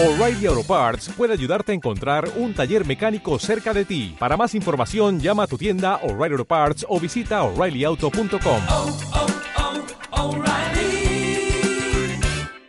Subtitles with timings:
[0.00, 4.14] O'Reilly Auto Parts puede ayudarte a encontrar un taller mecánico cerca de ti.
[4.16, 8.60] Para más información, llama a tu tienda O'Reilly Auto Parts o visita oreillyauto.com.
[8.70, 8.98] oh,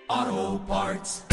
[0.08, 1.24] oh, Parts.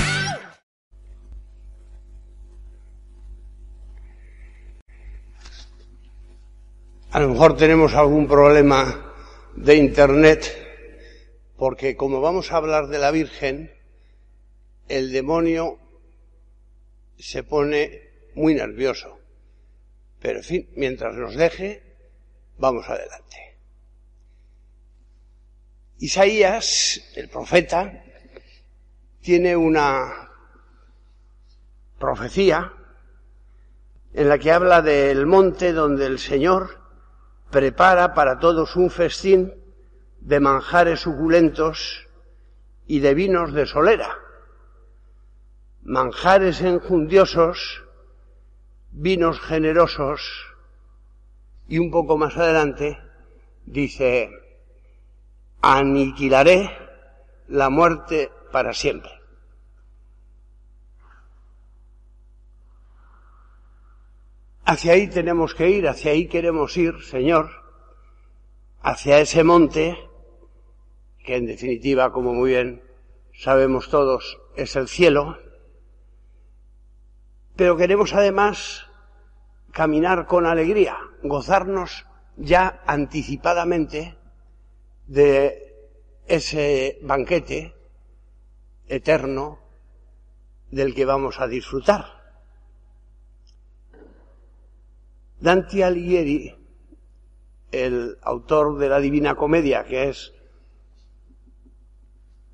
[7.10, 9.14] A lo mejor tenemos algún problema
[9.54, 10.44] de internet
[11.56, 13.70] porque como vamos a hablar de la Virgen,
[14.88, 15.78] el demonio
[17.18, 19.18] se pone muy nervioso.
[20.20, 21.82] Pero en fin, mientras nos deje,
[22.58, 23.58] vamos adelante.
[25.98, 28.04] Isaías, el profeta,
[29.20, 30.30] tiene una
[31.98, 32.72] profecía
[34.12, 36.80] en la que habla del monte donde el Señor
[37.50, 39.54] prepara para todos un festín
[40.20, 42.08] de manjares suculentos
[42.86, 44.18] y de vinos de solera,
[45.86, 47.84] manjares enjundiosos,
[48.90, 50.20] vinos generosos,
[51.68, 52.98] y un poco más adelante
[53.64, 54.30] dice,
[55.60, 56.76] aniquilaré
[57.46, 59.12] la muerte para siempre.
[64.64, 67.48] Hacia ahí tenemos que ir, hacia ahí queremos ir, Señor,
[68.82, 69.96] hacia ese monte,
[71.24, 72.82] que en definitiva, como muy bien
[73.32, 75.45] sabemos todos, es el cielo,
[77.56, 78.86] pero queremos además
[79.72, 84.16] caminar con alegría, gozarnos ya anticipadamente
[85.06, 85.74] de
[86.26, 87.74] ese banquete
[88.88, 89.58] eterno
[90.70, 92.16] del que vamos a disfrutar.
[95.40, 96.54] Dante Alighieri,
[97.72, 100.32] el autor de la Divina Comedia, que es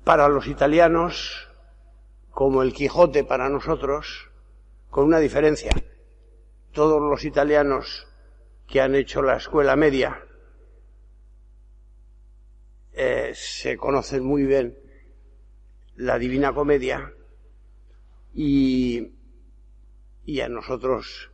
[0.03, 1.49] para los italianos
[2.31, 4.29] como el Quijote para nosotros,
[4.93, 5.71] con una diferencia.
[6.71, 8.07] Todos los italianos
[8.67, 10.23] que han hecho la escuela media
[12.91, 14.77] eh, se conocen muy bien
[15.95, 17.11] la Divina Comedia
[18.35, 19.13] y,
[20.25, 21.31] y a nosotros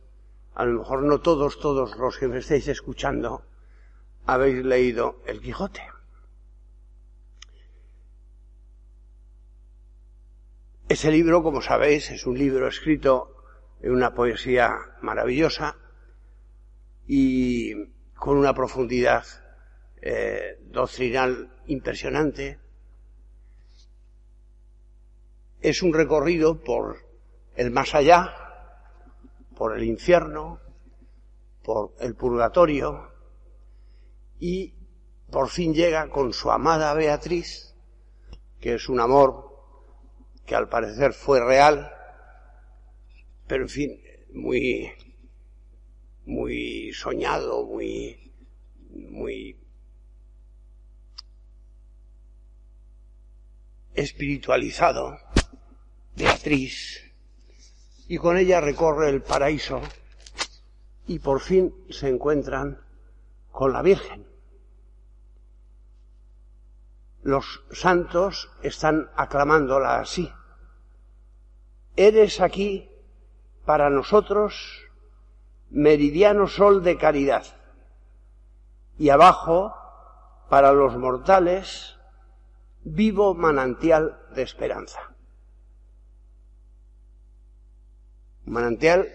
[0.54, 3.44] a lo mejor no todos, todos los que me estáis escuchando,
[4.24, 5.82] habéis leído El Quijote.
[10.88, 13.36] Ese libro, como sabéis, es un libro escrito
[13.82, 15.76] una poesía maravillosa
[17.06, 17.74] y
[18.14, 19.24] con una profundidad
[20.02, 22.58] eh, doctrinal impresionante.
[25.60, 26.98] Es un recorrido por
[27.54, 28.34] el más allá,
[29.56, 30.60] por el infierno,
[31.62, 33.10] por el purgatorio
[34.38, 34.74] y
[35.30, 37.74] por fin llega con su amada Beatriz,
[38.58, 39.50] que es un amor
[40.46, 41.92] que al parecer fue real,
[43.50, 44.00] pero en fin,
[44.32, 44.92] muy,
[46.24, 48.32] muy soñado, muy,
[48.90, 49.58] muy
[53.92, 55.18] espiritualizado,
[56.14, 57.12] Beatriz,
[58.06, 59.82] y con ella recorre el paraíso
[61.08, 62.80] y por fin se encuentran
[63.50, 64.28] con la Virgen.
[67.24, 70.30] Los santos están aclamándola así.
[71.96, 72.89] Eres aquí
[73.70, 74.88] para nosotros
[75.70, 77.46] meridiano sol de caridad
[78.98, 79.72] y abajo
[80.48, 81.96] para los mortales
[82.82, 85.14] vivo manantial de esperanza.
[88.44, 89.08] manantial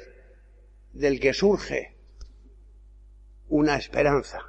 [0.93, 1.97] del que surge
[3.49, 4.39] una esperanza.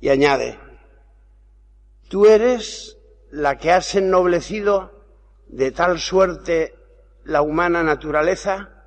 [0.00, 0.58] Y añade,
[2.08, 2.98] tú eres
[3.30, 5.04] la que has ennoblecido
[5.46, 6.74] de tal suerte
[7.24, 8.84] la humana naturaleza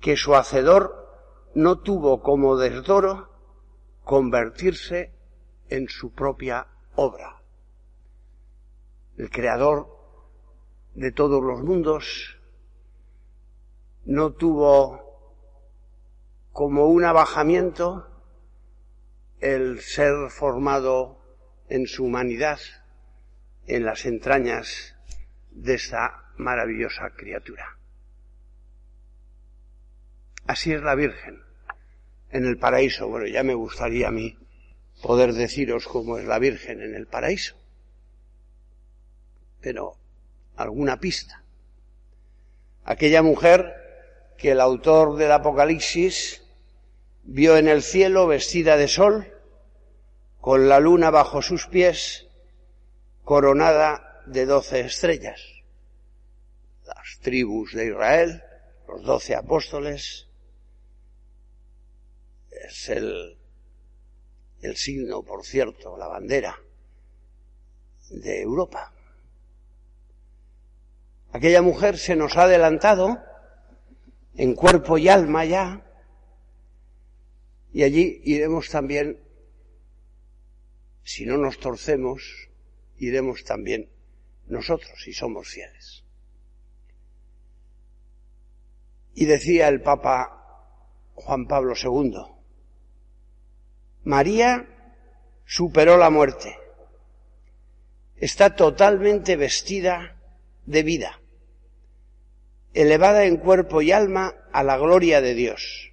[0.00, 1.02] que su hacedor
[1.54, 3.30] no tuvo como desdoro
[4.04, 5.14] convertirse
[5.68, 7.42] en su propia obra.
[9.16, 9.88] El creador
[10.94, 12.38] de todos los mundos
[14.04, 15.00] no tuvo
[16.52, 18.08] como un abajamiento
[19.40, 21.18] el ser formado
[21.68, 22.58] en su humanidad
[23.66, 24.96] en las entrañas
[25.50, 27.76] de esta maravillosa criatura.
[30.46, 31.42] Así es la Virgen
[32.30, 33.08] en el paraíso.
[33.08, 34.36] Bueno, ya me gustaría a mí
[35.02, 37.56] poder deciros cómo es la Virgen en el paraíso.
[39.60, 39.96] Pero
[40.56, 41.42] alguna pista.
[42.84, 43.74] Aquella mujer
[44.36, 46.42] que el autor del Apocalipsis
[47.22, 49.32] vio en el cielo vestida de sol,
[50.40, 52.26] con la luna bajo sus pies,
[53.22, 55.51] coronada de doce estrellas.
[56.94, 58.42] Las tribus de Israel,
[58.88, 60.28] los doce apóstoles,
[62.50, 63.38] es el,
[64.60, 66.58] el signo, por cierto, la bandera
[68.10, 68.92] de Europa.
[71.32, 73.22] Aquella mujer se nos ha adelantado
[74.34, 75.86] en cuerpo y alma ya,
[77.72, 79.18] y allí iremos también,
[81.04, 82.50] si no nos torcemos,
[82.98, 83.88] iremos también
[84.46, 86.01] nosotros, si somos fieles.
[89.14, 90.74] Y decía el Papa
[91.14, 92.14] Juan Pablo II,
[94.04, 94.66] María
[95.44, 96.56] superó la muerte,
[98.16, 100.16] está totalmente vestida
[100.66, 101.20] de vida,
[102.74, 105.92] elevada en cuerpo y alma a la gloria de Dios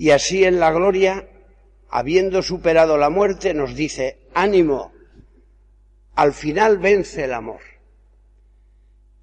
[0.00, 1.28] y así en la gloria,
[1.90, 4.94] habiendo superado la muerte, nos dice, ánimo,
[6.14, 7.60] al final vence el amor.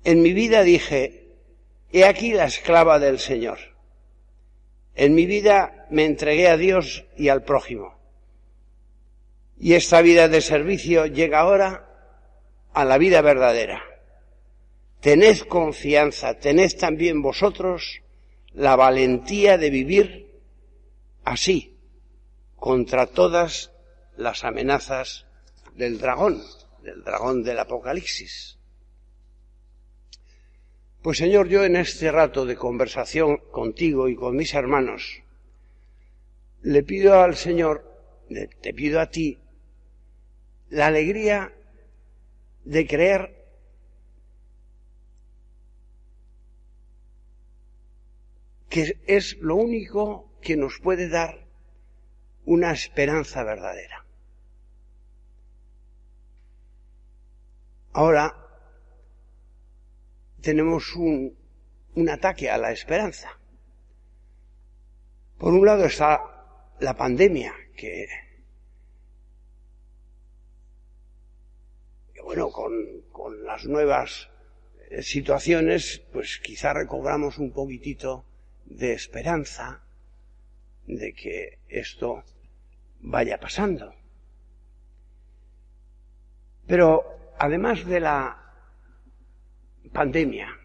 [0.04, 1.27] En mi vida dije,
[1.92, 3.60] he aquí la esclava del Señor.
[4.96, 7.98] En mi vida me entregué a Dios y al prójimo.
[9.60, 11.88] Y esta vida de servicio llega ahora
[12.74, 13.84] a la vida verdadera.
[15.02, 18.02] Tened confianza, tened también vosotros
[18.54, 20.28] la valentía de vivir
[21.24, 21.78] así
[22.56, 23.72] contra todas
[24.16, 25.28] las amenazas
[25.76, 26.42] del dragón,
[26.82, 28.57] del dragón del Apocalipsis.
[31.08, 35.24] Pues Señor, yo en este rato de conversación contigo y con mis hermanos,
[36.64, 37.90] le pido al Señor,
[38.60, 39.40] te pido a ti,
[40.68, 41.54] la alegría
[42.66, 43.48] de creer
[48.68, 51.48] que es lo único que nos puede dar
[52.44, 54.06] una esperanza verdadera.
[57.94, 58.47] Ahora
[60.42, 61.36] tenemos un,
[61.96, 63.40] un ataque a la esperanza.
[65.38, 66.22] Por un lado está
[66.80, 68.08] la pandemia, que,
[72.24, 74.30] bueno, con, con las nuevas
[74.90, 78.26] eh, situaciones, pues quizá recobramos un poquitito
[78.66, 79.84] de esperanza,
[80.86, 82.24] de que esto
[83.00, 83.94] vaya pasando.
[86.66, 88.47] Pero además de la
[89.92, 90.58] pandemia,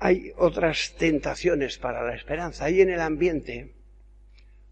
[0.00, 2.64] hay otras tentaciones para la esperanza.
[2.64, 3.74] Hay en el ambiente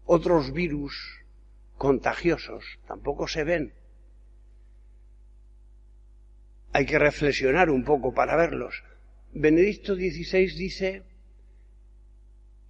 [0.05, 0.95] otros virus
[1.77, 3.73] contagiosos, tampoco se ven.
[6.73, 8.83] Hay que reflexionar un poco para verlos.
[9.31, 11.03] Benedicto XVI dice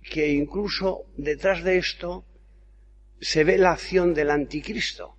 [0.02, 2.26] que incluso detrás de esto
[3.22, 5.16] se ve la acción del anticristo,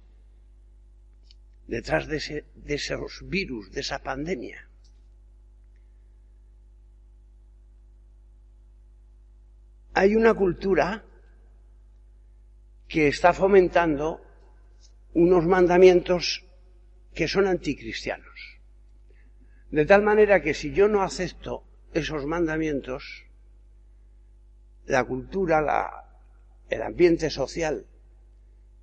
[1.67, 4.70] detrás de, ese, de esos virus, de esa pandemia.
[9.95, 11.05] Hay una cultura
[12.89, 14.21] que está fomentando
[15.15, 16.45] unos mandamientos
[17.15, 18.61] que son anticristianos.
[19.71, 23.25] De tal manera que si yo no acepto esos mandamientos,
[24.87, 26.09] la cultura,
[26.69, 27.87] el ambiente social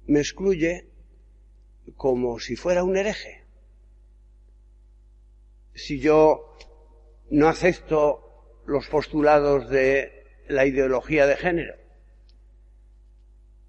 [0.06, 0.90] me excluye
[1.96, 3.44] como si fuera un hereje.
[5.74, 6.56] Si yo
[7.30, 10.17] no acepto los postulados de
[10.48, 11.76] la ideología de género,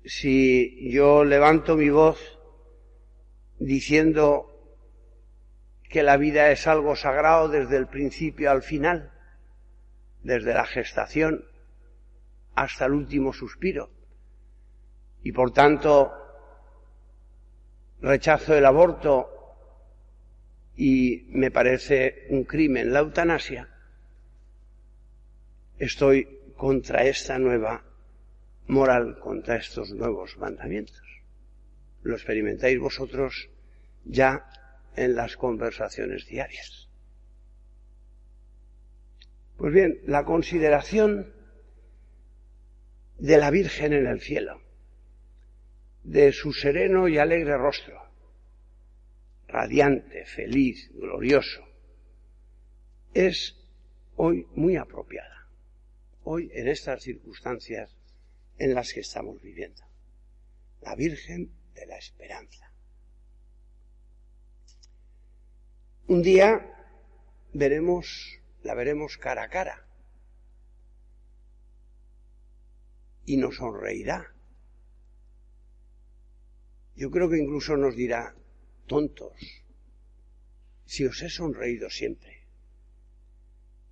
[0.05, 2.39] si yo levanto mi voz
[3.59, 4.47] diciendo
[5.89, 9.13] que la vida es algo sagrado desde el principio al final,
[10.23, 11.45] desde la gestación,
[12.55, 13.91] hasta el último suspiro.
[15.23, 16.13] Y por tanto,
[18.01, 19.31] rechazo el aborto
[20.77, 23.69] y me parece un crimen la eutanasia,
[25.79, 27.85] estoy contra esta nueva
[28.67, 31.01] moral, contra estos nuevos mandamientos.
[32.03, 33.49] Lo experimentáis vosotros
[34.05, 34.45] ya
[34.97, 36.89] en las conversaciones diarias.
[39.57, 41.33] Pues bien, la consideración
[43.19, 44.61] de la Virgen en el cielo,
[46.03, 48.03] de su sereno y alegre rostro,
[49.47, 51.65] radiante, feliz, glorioso,
[53.15, 53.57] es
[54.17, 55.38] hoy muy apropiada,
[56.31, 57.97] hoy en estas circunstancias
[58.59, 59.83] en las que estamos viviendo.
[60.83, 62.71] La Virgen de la Esperanza.
[66.07, 66.51] Un día
[67.55, 69.87] veremos, la veremos cara a cara,
[73.25, 74.35] y nos sonreirá.
[76.95, 78.37] Yo creo que incluso nos dirá,
[78.87, 79.33] tontos,
[80.85, 82.47] si os he sonreído siempre,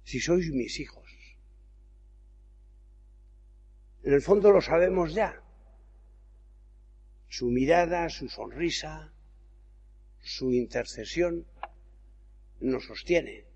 [0.05, 1.06] si sois mis hijos.
[4.07, 5.43] En el fondo lo sabemos ya.
[7.29, 9.13] Su mirada, su sonrisa,
[10.21, 11.45] su intercesión
[12.61, 13.47] nos sostiene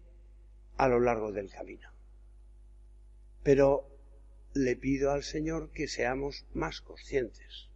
[0.76, 1.88] a lo largo del camino.
[3.44, 3.86] Pero
[4.52, 7.68] le pido al Señor que seamos más conscientes,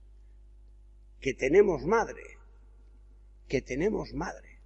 [1.20, 2.24] que tenemos madre,
[3.46, 4.58] que tenemos madre,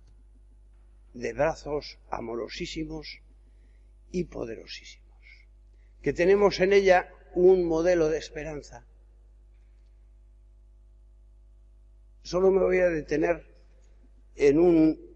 [1.13, 3.21] de brazos amorosísimos
[4.11, 5.21] y poderosísimos,
[6.01, 8.87] que tenemos en ella un modelo de esperanza.
[12.23, 13.45] Solo me voy a detener
[14.37, 15.09] en un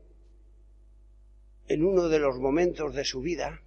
[1.69, 3.63] en uno de los momentos de su vida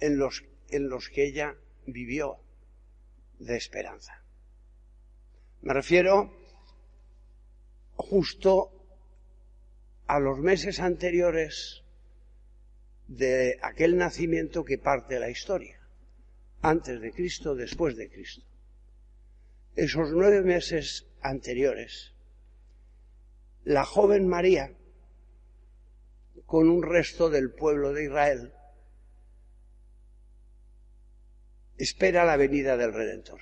[0.00, 1.56] en los, en los que ella
[1.86, 2.38] vivió
[3.38, 4.22] de esperanza.
[5.62, 6.36] Me refiero
[7.96, 8.72] justo
[10.06, 11.82] a los meses anteriores
[13.06, 15.77] de aquel nacimiento que parte la historia,
[16.62, 18.46] antes de Cristo, después de Cristo.
[19.76, 22.12] Esos nueve meses anteriores,
[23.64, 24.72] la joven María,
[26.46, 28.52] con un resto del pueblo de Israel,
[31.76, 33.40] espera la venida del Redentor.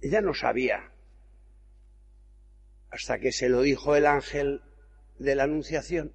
[0.00, 0.92] Ella no sabía,
[2.90, 4.62] hasta que se lo dijo el ángel
[5.18, 6.12] de la Anunciación,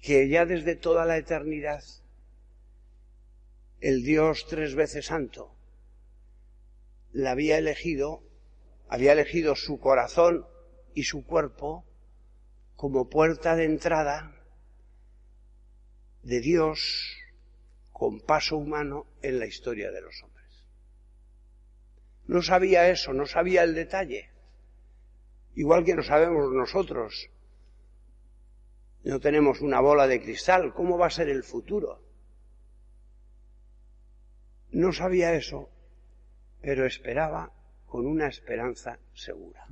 [0.00, 1.82] que ya desde toda la eternidad
[3.80, 5.54] el Dios tres veces santo
[7.12, 8.22] la había elegido,
[8.88, 10.46] había elegido su corazón
[10.94, 11.84] y su cuerpo
[12.76, 14.34] como puerta de entrada
[16.22, 17.16] de Dios
[17.92, 20.38] con paso humano en la historia de los hombres.
[22.26, 24.30] No sabía eso, no sabía el detalle.
[25.54, 27.30] Igual que no sabemos nosotros.
[29.04, 30.74] No tenemos una bola de cristal.
[30.74, 32.02] ¿Cómo va a ser el futuro?
[34.70, 35.70] No sabía eso,
[36.60, 37.52] pero esperaba
[37.86, 39.66] con una esperanza segura.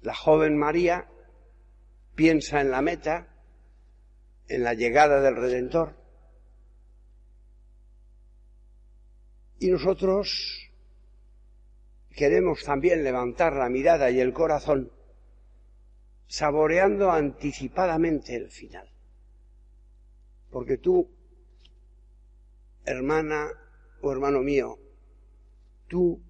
[0.00, 1.08] La joven María
[2.14, 3.28] piensa en la meta,
[4.48, 5.96] en la llegada del Redentor.
[9.58, 10.70] Y nosotros
[12.10, 14.92] queremos también levantar la mirada y el corazón
[16.32, 18.88] saboreando anticipadamente el final.
[20.50, 21.10] Porque tú,
[22.86, 23.50] hermana
[24.00, 24.78] o hermano mío,
[25.88, 26.22] tú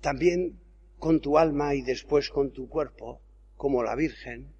[0.00, 0.60] también
[1.00, 3.20] con tu alma y después con tu cuerpo,
[3.56, 4.54] como la Virgen,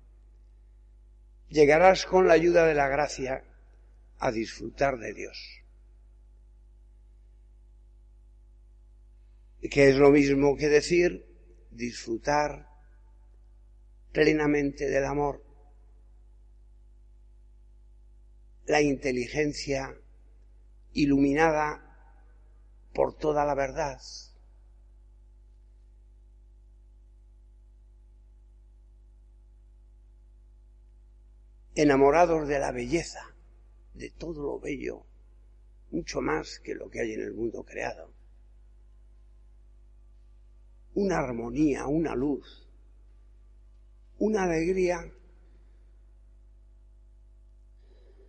[1.49, 3.45] llegarás con la ayuda de la gracia
[4.19, 5.63] a disfrutar de Dios.
[9.71, 11.25] Que es lo mismo que decir
[11.71, 12.76] disfrutar
[14.17, 15.45] plenamente del amor,
[18.65, 19.95] la inteligencia
[20.95, 21.83] iluminada
[22.95, 24.01] por toda la verdad,
[31.75, 33.21] enamorados de la belleza,
[33.93, 35.05] de todo lo bello,
[35.91, 38.11] mucho más que lo que hay en el mundo creado.
[40.95, 42.66] Una armonía, una luz,
[44.19, 45.13] una alegría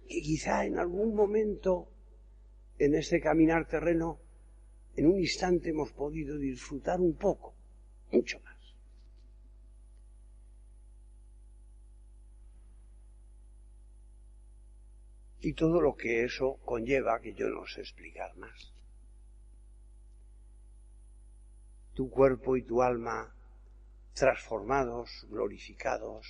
[0.07, 1.89] que quizá en algún momento
[2.79, 4.19] en este caminar terreno,
[4.95, 7.53] en un instante hemos podido disfrutar un poco,
[8.11, 8.57] mucho más.
[15.47, 18.73] y todo lo que eso conlleva, que yo no sé explicar más.
[21.93, 23.33] Tu cuerpo y tu alma
[24.17, 26.25] transformados, glorificados,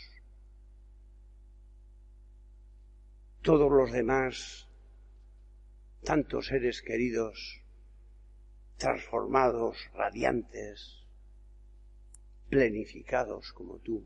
[3.41, 4.67] todos los demás,
[6.03, 7.63] tantos seres queridos,
[8.75, 11.05] transformados, radiantes,
[12.49, 14.05] plenificados como tú.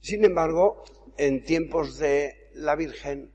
[0.00, 0.84] Sin embargo,
[1.16, 3.32] en tiempos de la Virgen,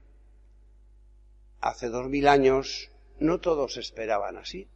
[1.60, 4.70] hace dos mil años, no todos esperaban así.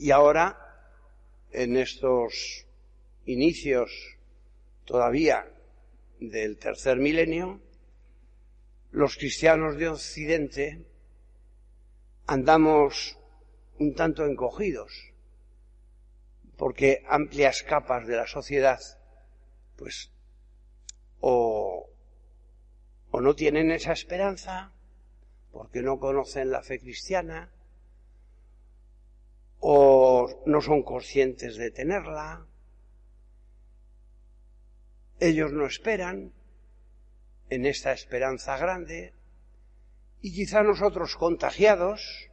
[0.00, 0.56] Y ahora,
[1.52, 2.64] en estos
[3.26, 3.90] inicios
[4.86, 5.46] todavía
[6.18, 7.60] del tercer milenio,
[8.92, 10.86] los cristianos de Occidente
[12.26, 13.18] andamos
[13.78, 15.12] un tanto encogidos,
[16.56, 18.80] porque amplias capas de la sociedad
[19.76, 20.10] pues
[21.20, 21.90] o,
[23.10, 24.72] o no tienen esa esperanza
[25.52, 27.52] porque no conocen la fe cristiana,
[29.60, 32.46] o no son conscientes de tenerla.
[35.20, 36.32] Ellos no esperan
[37.50, 39.12] en esta esperanza grande
[40.22, 42.30] y quizá nosotros contagiados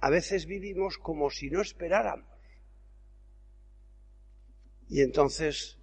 [0.00, 2.28] a veces vivimos como si no esperáramos.
[4.88, 5.78] Y entonces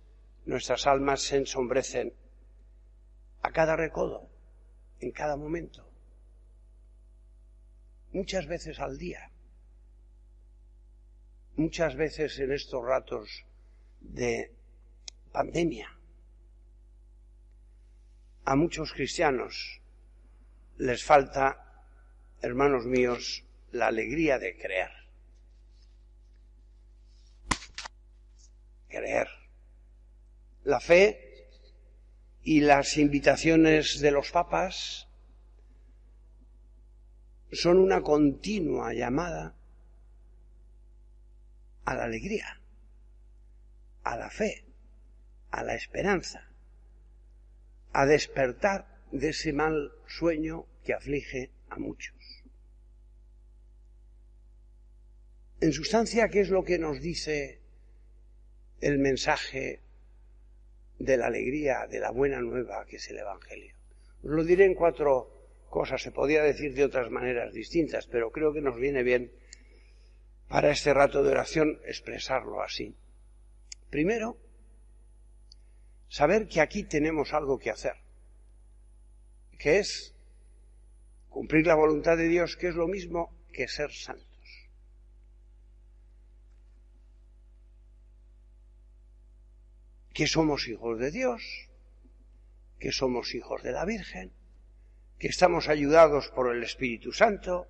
[0.45, 2.13] nuestras almas se ensombrecen
[3.41, 4.29] a cada recodo,
[4.99, 5.87] en cada momento,
[8.11, 9.31] muchas veces al día,
[11.55, 13.45] muchas veces en estos ratos
[13.99, 14.51] de
[15.31, 15.91] pandemia.
[18.45, 19.81] A muchos cristianos
[20.77, 21.83] les falta,
[22.41, 24.91] hermanos míos, la alegría de creer.
[28.87, 29.27] Creer.
[30.63, 31.49] La fe
[32.43, 35.07] y las invitaciones de los papas
[37.51, 39.55] son una continua llamada
[41.85, 42.59] a la alegría,
[44.03, 44.65] a la fe,
[45.51, 46.49] a la esperanza,
[47.93, 52.15] a despertar de ese mal sueño que aflige a muchos.
[55.61, 57.61] En sustancia, ¿qué es lo que nos dice
[58.81, 59.81] el mensaje
[60.99, 63.75] de la alegría, de la buena nueva que es el Evangelio?
[64.23, 65.31] Os lo diré en cuatro
[65.69, 69.31] cosas, se podía decir de otras maneras distintas, pero creo que nos viene bien
[70.47, 72.95] para este rato de oración expresarlo así.
[73.89, 74.37] Primero,
[76.07, 77.95] saber que aquí tenemos algo que hacer,
[79.57, 80.13] que es
[81.29, 84.25] cumplir la voluntad de Dios, que es lo mismo que ser santos.
[90.13, 91.69] Que somos hijos de Dios,
[92.79, 94.31] que somos hijos de la Virgen,
[95.19, 97.67] que estamos ayudados por el Espíritu Santo,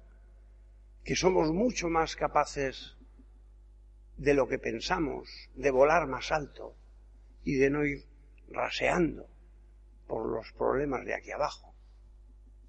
[1.06, 2.98] que somos mucho más capaces
[4.18, 6.76] de lo que pensamos, de volar más alto
[7.44, 8.04] y de no ir
[8.50, 9.30] raseando
[10.08, 11.76] por los problemas de aquí abajo,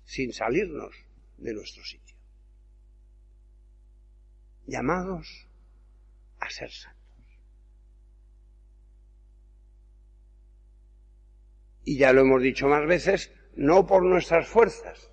[0.04, 0.94] sin salirnos
[1.38, 2.14] de nuestro sitio.
[4.66, 5.48] Llamados
[6.38, 7.00] a ser santos.
[11.84, 15.10] Y ya lo hemos dicho más veces, no por nuestras fuerzas,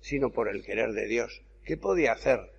[0.00, 1.42] sino por el querer de Dios.
[1.64, 2.55] ¿Qué podía hacer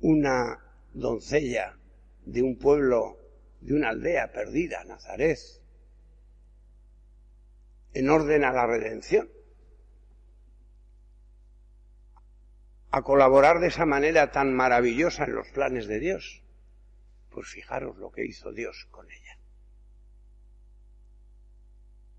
[0.00, 0.58] una
[0.92, 1.78] doncella
[2.24, 3.18] de un pueblo,
[3.60, 5.38] de una aldea perdida, Nazaret,
[7.92, 9.30] en orden a la redención?
[12.90, 16.42] A colaborar de esa manera tan maravillosa en los planes de Dios.
[17.30, 19.38] Pues fijaros lo que hizo Dios con ella.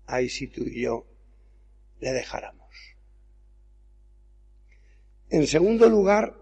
[0.06, 1.06] Ahí si tú y yo
[2.00, 2.66] le dejáramos.
[5.28, 6.36] En segundo lugar,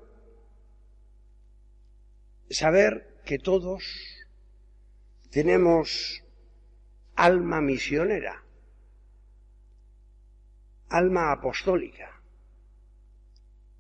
[2.51, 3.85] saber que todos
[5.31, 6.23] tenemos
[7.17, 8.45] alma misionera,
[10.89, 12.21] alma apostólica.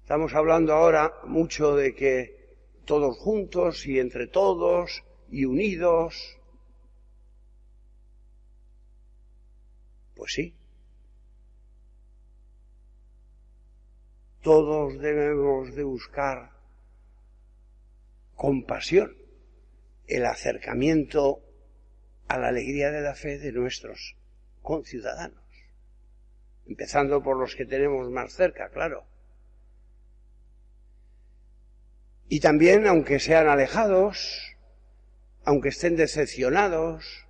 [0.00, 6.38] Estamos hablando ahora mucho de que todos juntos y entre todos y unidos.
[10.14, 10.54] Pues sí,
[14.42, 16.53] todos debemos de buscar
[18.34, 19.16] compasión,
[20.06, 21.42] el acercamiento
[22.28, 24.16] a la alegría de la fe de nuestros
[24.62, 25.44] conciudadanos,
[26.66, 29.06] empezando por los que tenemos más cerca, claro.
[32.28, 34.56] Y también, aunque sean alejados,
[35.44, 37.26] aunque estén decepcionados,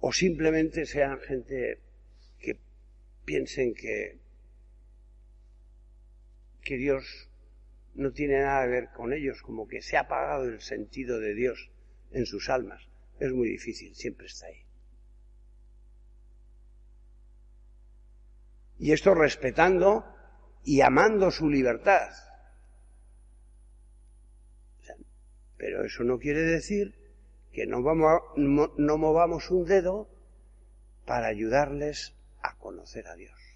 [0.00, 1.80] o simplemente sean gente
[2.38, 2.58] que
[3.24, 4.22] piensen que
[6.62, 7.28] que Dios
[7.94, 11.34] no tiene nada que ver con ellos, como que se ha apagado el sentido de
[11.34, 11.70] Dios
[12.10, 12.88] en sus almas.
[13.18, 14.64] Es muy difícil, siempre está ahí.
[18.78, 20.04] Y esto respetando
[20.64, 22.10] y amando su libertad.
[25.56, 26.94] Pero eso no quiere decir
[27.52, 30.08] que no, vamos no movamos un dedo
[31.04, 33.51] para ayudarles a conocer a Dios.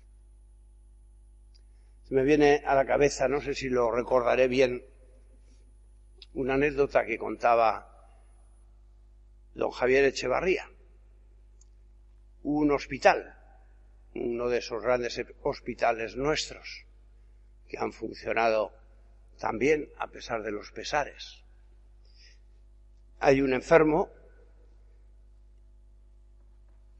[2.08, 4.84] Me viene a la cabeza, no sé si lo recordaré bien,
[6.34, 7.92] una anécdota que contaba
[9.54, 10.70] don Javier Echevarría.
[12.44, 13.36] Un hospital,
[14.14, 16.86] uno de esos grandes hospitales nuestros,
[17.66, 18.72] que han funcionado
[19.40, 21.42] también a pesar de los pesares.
[23.18, 24.10] Hay un enfermo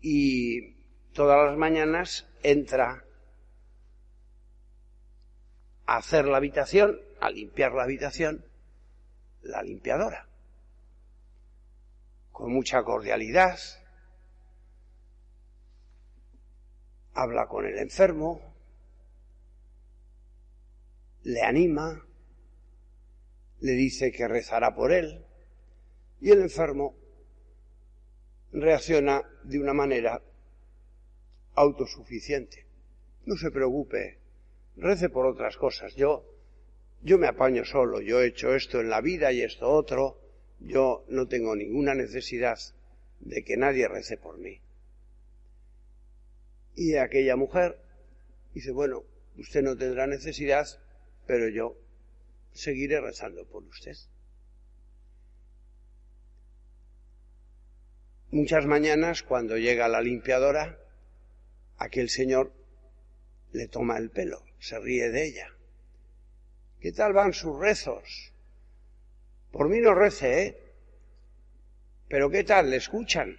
[0.01, 0.73] y
[1.13, 3.06] todas las mañanas entra
[5.87, 8.45] hacer la habitación, a limpiar la habitación,
[9.43, 10.29] la limpiadora.
[12.33, 13.59] Con mucha cordialidad,
[17.15, 18.55] habla con el enfermo,
[21.23, 22.05] le anima,
[23.61, 25.25] le dice que rezará por él
[26.21, 26.95] y el enfermo
[28.53, 30.23] reacciona de una manera
[31.55, 32.67] autosuficiente.
[33.25, 34.21] No se preocupe,
[34.77, 35.95] rece por otras cosas.
[35.95, 36.25] Yo,
[37.03, 40.21] yo me apaño solo, yo he hecho esto en la vida y esto otro,
[40.61, 42.59] yo no tengo ninguna necesidad
[43.21, 44.61] de que nadie rece por mí.
[46.75, 47.79] Y aquella mujer
[48.55, 49.05] dice, bueno,
[49.39, 50.67] usted no tendrá necesidad,
[51.27, 51.77] pero yo
[52.53, 53.97] seguiré rezando por usted.
[58.31, 60.79] Muchas mañanas, cuando llega la limpiadora,
[61.79, 62.53] aquel señor
[63.53, 65.55] le toma el pelo, se ríe de ella.
[66.81, 68.33] ¿Qué tal van sus rezos?
[69.53, 70.57] Por mí no rece, ¿eh?
[72.09, 72.71] Pero ¿qué tal?
[72.71, 73.39] ¿Le escuchan?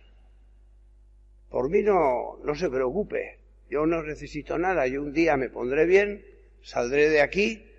[1.49, 3.39] Por mí no, no se preocupe.
[3.69, 4.87] Yo no necesito nada.
[4.87, 6.25] Yo un día me pondré bien,
[6.61, 7.69] saldré de aquí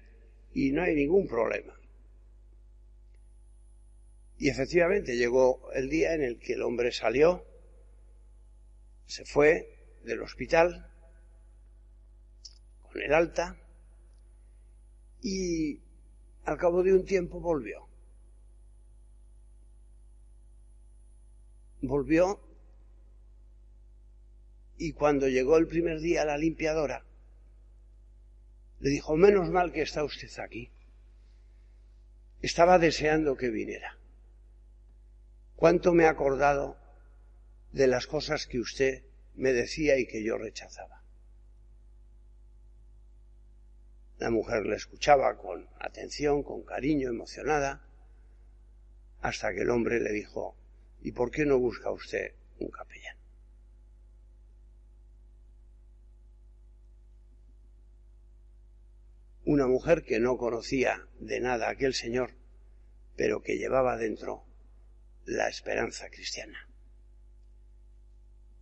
[0.52, 1.74] y no hay ningún problema.
[4.36, 7.46] Y efectivamente llegó el día en el que el hombre salió,
[9.06, 10.87] se fue del hospital
[13.02, 13.56] el alta
[15.22, 15.80] y
[16.44, 17.86] al cabo de un tiempo volvió.
[21.80, 22.40] Volvió
[24.76, 27.04] y cuando llegó el primer día la limpiadora,
[28.80, 30.70] le dijo, menos mal que está usted aquí.
[32.40, 33.98] Estaba deseando que viniera.
[35.56, 36.76] ¿Cuánto me ha acordado
[37.72, 39.02] de las cosas que usted
[39.34, 41.02] me decía y que yo rechazaba?
[44.18, 47.88] La mujer le escuchaba con atención, con cariño, emocionada,
[49.20, 50.56] hasta que el hombre le dijo,
[51.00, 53.16] ¿y por qué no busca usted un capellán?
[59.44, 62.32] Una mujer que no conocía de nada a aquel señor,
[63.16, 64.44] pero que llevaba dentro
[65.24, 66.68] la esperanza cristiana.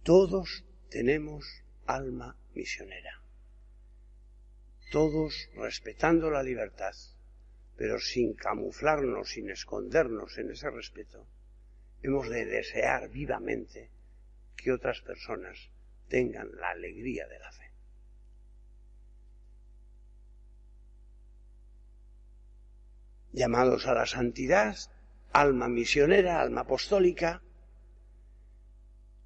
[0.03, 3.25] Todos tenemos alma misionera.
[4.90, 6.94] Todos respetando la libertad,
[7.77, 11.27] pero sin camuflarnos, sin escondernos en ese respeto,
[12.03, 13.90] hemos de desear vivamente
[14.57, 15.70] que otras personas
[16.09, 17.70] tengan la alegría de la fe.
[23.33, 24.77] Llamados a la santidad,
[25.33, 27.42] alma misionera, alma apostólica.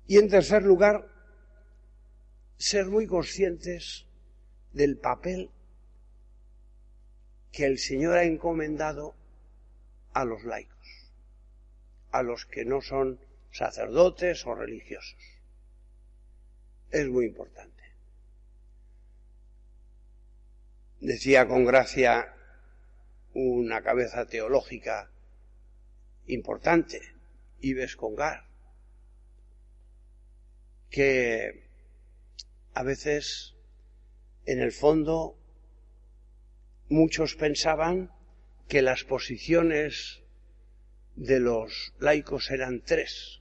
[0.06, 1.06] Y en tercer lugar,
[2.56, 4.06] ser muy conscientes
[4.72, 5.50] del papel
[7.52, 9.14] que el Señor ha encomendado
[10.12, 11.10] a los laicos,
[12.12, 15.18] a los que no son sacerdotes o religiosos.
[16.90, 17.70] Es muy importante.
[21.00, 22.34] Decía con gracia
[23.32, 25.10] una cabeza teológica
[26.26, 27.00] importante,
[27.60, 28.44] Ives Congar,
[30.90, 31.64] que
[32.74, 33.54] a veces,
[34.46, 35.36] en el fondo,
[36.88, 38.10] muchos pensaban
[38.68, 40.22] que las posiciones
[41.16, 43.40] de los laicos eran tres.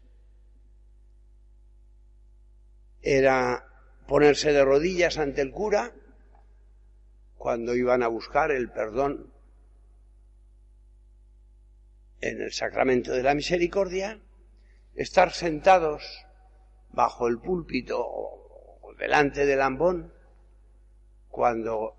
[3.01, 3.65] Era
[4.07, 5.93] ponerse de rodillas ante el cura
[7.37, 9.31] cuando iban a buscar el perdón
[12.21, 14.19] en el sacramento de la misericordia,
[14.95, 16.03] estar sentados
[16.91, 20.11] bajo el púlpito o delante del ambón
[21.39, 21.95] cuando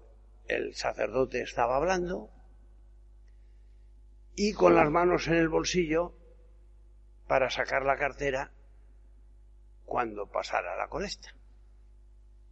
[0.49, 2.29] el sacerdote estaba hablando
[4.37, 6.15] y con las manos en el bolsillo
[7.27, 8.53] para sacar la cartera
[9.87, 11.35] cuando pasara la colecta.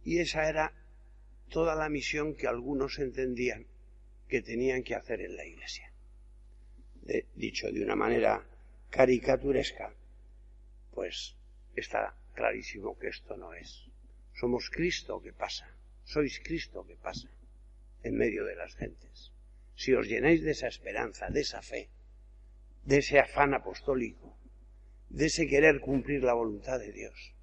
[0.03, 0.73] Y esa era
[1.49, 3.67] toda la misión que algunos entendían
[4.27, 5.93] que tenían que hacer en la iglesia
[7.35, 8.43] dicho de una manera
[8.89, 9.93] caricaturesca,
[10.95, 11.35] pues
[11.75, 13.85] está clarísimo que esto no es.
[14.33, 15.71] Somos Cristo que pasa,
[16.13, 17.29] sois Cristo que pasa
[18.01, 19.31] en medio de las gentes.
[19.75, 21.83] Si os llenáis de esa esperanza, de esa fe,
[22.89, 24.35] de ese afán apostólico,
[25.09, 27.35] de ese querer cumplir la voluntad de Dios,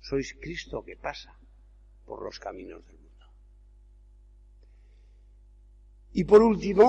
[0.00, 1.34] sois Cristo que pasa
[2.06, 3.26] por los caminos del mundo.
[6.12, 6.86] Y por último,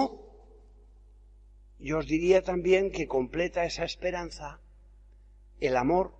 [1.79, 4.61] yo os diría también que completa esa esperanza
[5.59, 6.13] el amor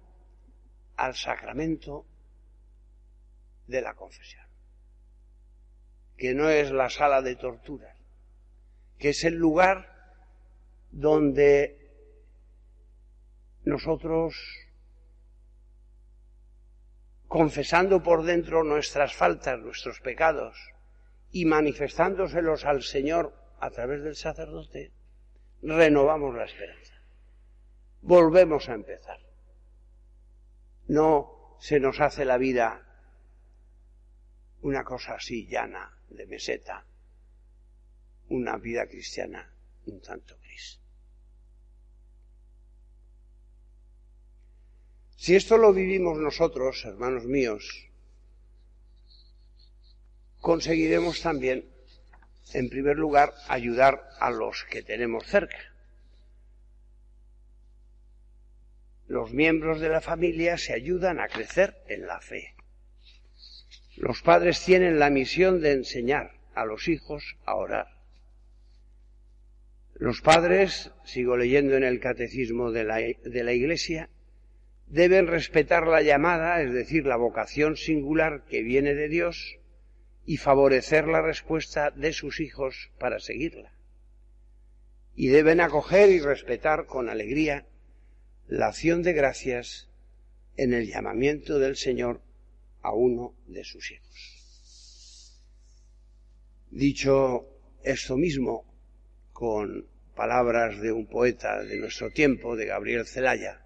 [0.95, 2.06] al sacramento
[3.67, 4.43] de la confesión,
[6.17, 7.95] que no es la sala de torturas,
[8.97, 9.93] que es el lugar
[10.91, 11.84] donde
[13.65, 14.36] nosotros,
[17.28, 20.58] confesando por dentro nuestras faltas, nuestros pecados,
[21.32, 24.91] y manifestándoselos al Señor a través del sacerdote,
[25.62, 26.93] renovamos la esperanza.
[28.02, 29.19] Volvemos a empezar.
[30.88, 32.86] No se nos hace la vida
[34.62, 36.86] una cosa así llana, de meseta,
[38.30, 39.54] una vida cristiana
[39.86, 40.80] un tanto gris.
[45.15, 47.88] Si esto lo vivimos nosotros, hermanos míos,
[50.39, 51.69] conseguiremos también,
[52.54, 55.73] en primer lugar, ayudar a los que tenemos cerca.
[59.08, 62.56] Los miembros de la familia se ayudan a crecer en la fe.
[63.96, 67.88] Los padres tienen la misión de enseñar a los hijos a orar.
[69.96, 74.10] Los padres, sigo leyendo en el catecismo de la, Iglesia,
[74.88, 79.60] deben respetar la llamada, es decir, la vocación singular que viene de Dios,
[80.26, 83.74] y favorecer la respuesta de sus hijos para seguirla.
[85.16, 87.68] Y deben acoger y respetar con alegría
[88.48, 89.90] la acción de gracias
[90.58, 92.22] en el llamamiento del Señor
[92.84, 95.39] a uno de sus hijos.
[96.69, 97.48] Dicho
[97.84, 98.65] esto mismo
[99.32, 103.62] con palabras de un poeta de nuestro tiempo, de Gabriel Celaya,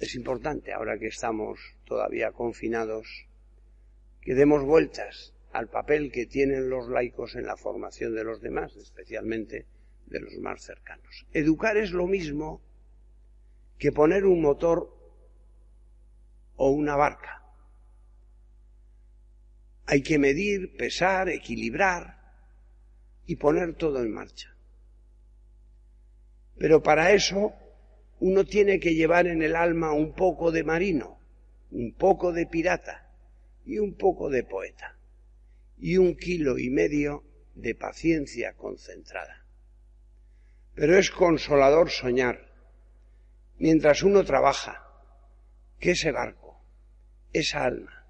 [0.00, 3.26] es importante, ahora que estamos todavía confinados,
[4.20, 8.76] que demos vueltas al papel que tienen los laicos en la formación de los demás,
[8.76, 9.66] especialmente
[10.06, 11.26] de los más cercanos.
[11.32, 12.62] Educar es lo mismo
[13.78, 14.97] que poner un motor
[16.58, 17.42] o una barca.
[19.86, 22.18] Hay que medir, pesar, equilibrar
[23.26, 24.54] y poner todo en marcha.
[26.58, 27.54] Pero para eso
[28.20, 31.18] uno tiene que llevar en el alma un poco de marino,
[31.70, 33.08] un poco de pirata
[33.64, 34.96] y un poco de poeta,
[35.78, 37.22] y un kilo y medio
[37.54, 39.44] de paciencia concentrada.
[40.74, 42.52] Pero es consolador soñar,
[43.58, 44.84] mientras uno trabaja,
[45.78, 46.47] que ese barco,
[47.32, 48.06] esa alma,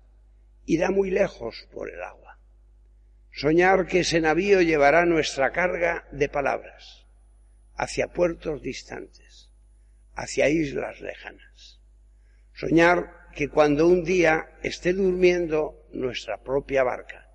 [0.66, 2.38] irá muy lejos por el agua.
[3.32, 7.06] Soñar que ese navío llevará nuestra carga de palabras
[7.74, 9.48] hacia puertos distantes
[10.18, 11.80] hacia islas lejanas.
[12.52, 17.30] Soñar que cuando un día esté durmiendo nuestra propia barca,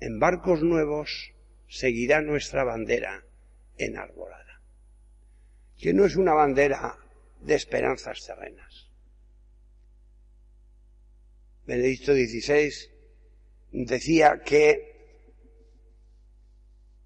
[0.00, 1.32] en barcos nuevos
[1.68, 3.24] seguirá nuestra bandera
[3.78, 4.60] enarbolada,
[5.78, 6.98] que no es una bandera
[7.40, 8.83] de esperanzas terrenas.
[11.66, 12.72] Benedicto XVI
[13.72, 14.94] decía que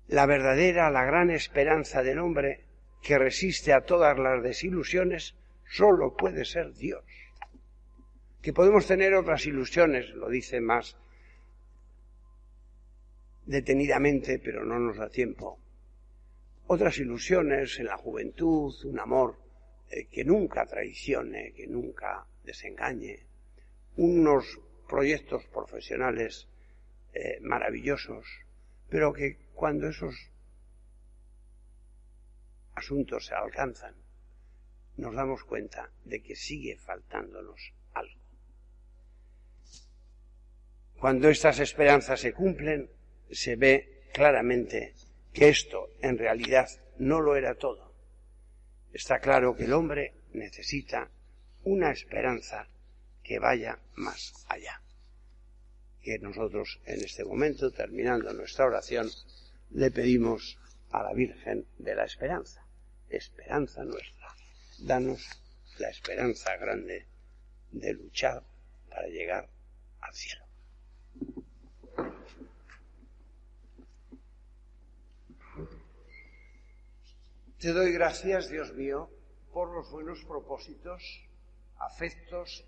[0.08, 2.64] la verdadera, la gran esperanza del hombre
[3.02, 7.04] que resiste a todas las desilusiones, solo puede ser Dios.
[8.42, 10.96] Que podemos tener otras ilusiones, lo dice más
[13.44, 15.58] detenidamente, pero no nos da tiempo.
[16.66, 19.38] Otras ilusiones en la juventud, un amor
[19.90, 23.27] eh, que nunca traicione, que nunca desengañe,
[23.98, 26.48] unos proyectos profesionales
[27.12, 28.24] eh, maravillosos,
[28.88, 30.14] pero que cuando esos
[32.74, 33.94] asuntos se alcanzan,
[34.96, 38.20] nos damos cuenta de que sigue faltándonos algo.
[41.00, 42.88] Cuando estas esperanzas se cumplen,
[43.30, 44.94] se ve claramente
[45.32, 47.92] que esto en realidad no lo era todo.
[48.92, 51.10] Está claro que el hombre necesita
[51.64, 52.68] una esperanza
[53.28, 54.80] que vaya más allá.
[56.00, 59.10] Que nosotros en este momento, terminando nuestra oración,
[59.72, 60.58] le pedimos
[60.90, 62.64] a la Virgen de la Esperanza
[63.10, 64.34] esperanza nuestra.
[64.78, 65.28] Danos
[65.78, 67.06] la esperanza grande
[67.70, 68.42] de luchar
[68.88, 69.48] para llegar
[70.00, 70.44] al cielo.
[77.58, 79.10] Te doy gracias, Dios mío,
[79.52, 81.02] por los buenos propósitos,
[81.78, 82.67] afectos